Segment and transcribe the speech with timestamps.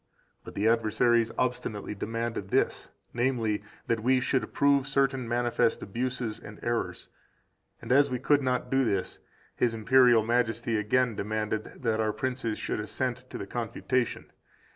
[0.39, 6.39] 4 But the adversaries obstinately demanded this, namely, that we should approve certain manifest abuses
[6.39, 7.09] and errors;
[7.83, 9.19] and as we could not do this,
[9.55, 14.31] His Imperial Majesty again demanded that our princes should assent to the Confutation.